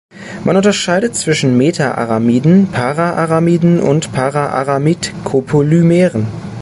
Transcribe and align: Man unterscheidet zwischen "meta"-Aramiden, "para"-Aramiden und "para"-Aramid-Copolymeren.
Man 0.45 0.55
unterscheidet 0.57 1.13
zwischen 1.15 1.55
"meta"-Aramiden, 1.59 2.71
"para"-Aramiden 2.71 3.79
und 3.79 4.11
"para"-Aramid-Copolymeren. 4.11 6.25